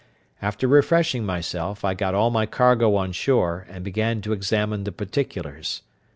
[0.41, 4.91] After refreshing myself, I got all my cargo on shore, and began to examine the
[4.91, 5.83] particulars.